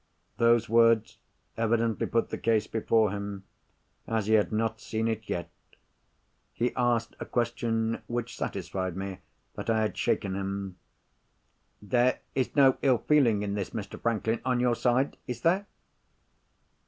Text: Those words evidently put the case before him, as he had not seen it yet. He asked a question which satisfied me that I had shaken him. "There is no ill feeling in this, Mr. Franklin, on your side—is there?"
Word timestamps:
Those 0.37 0.67
words 0.67 1.19
evidently 1.57 2.07
put 2.07 2.29
the 2.31 2.37
case 2.39 2.65
before 2.65 3.11
him, 3.11 3.43
as 4.07 4.25
he 4.25 4.33
had 4.33 4.51
not 4.51 4.81
seen 4.81 5.07
it 5.07 5.29
yet. 5.29 5.51
He 6.53 6.75
asked 6.75 7.15
a 7.19 7.25
question 7.27 8.01
which 8.07 8.35
satisfied 8.35 8.97
me 8.97 9.19
that 9.53 9.69
I 9.69 9.81
had 9.81 9.95
shaken 9.95 10.33
him. 10.35 10.77
"There 11.83 12.17
is 12.33 12.55
no 12.55 12.79
ill 12.81 12.97
feeling 12.97 13.43
in 13.43 13.53
this, 13.53 13.69
Mr. 13.69 14.01
Franklin, 14.01 14.41
on 14.43 14.59
your 14.59 14.73
side—is 14.75 15.41
there?" 15.41 15.67